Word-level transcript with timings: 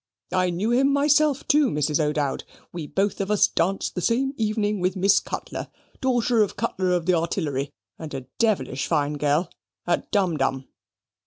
I 0.31 0.49
knew 0.49 0.71
him 0.71 0.91
myself, 0.91 1.47
too, 1.47 1.69
Mrs. 1.69 1.99
O'Dowd: 1.99 2.43
we 2.73 2.87
both 2.87 3.21
of 3.21 3.29
us 3.29 3.47
danced 3.47 3.93
the 3.93 4.01
same 4.01 4.33
evening 4.35 4.79
with 4.79 4.95
Miss 4.95 5.19
Cutler, 5.19 5.67
daughter 6.01 6.41
of 6.41 6.55
Cutler 6.55 6.93
of 6.93 7.05
the 7.05 7.13
Artillery, 7.13 7.69
and 7.99 8.11
a 8.15 8.21
devilish 8.39 8.87
fine 8.87 9.13
girl, 9.13 9.51
at 9.85 10.11
Dumdum." 10.11 10.67